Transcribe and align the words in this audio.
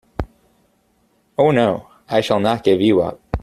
Oh 1.37 1.51
no, 1.51 1.87
I 2.09 2.21
shall 2.21 2.39
not 2.39 2.63
give 2.63 2.81
you 2.81 3.03
up. 3.03 3.19